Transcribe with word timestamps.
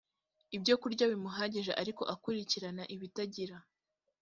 ibyokurya 0.55 1.05
bimuhagije 1.11 1.71
ariko 1.81 2.01
ukurikirana 2.13 2.83
ibitagira 2.95 3.57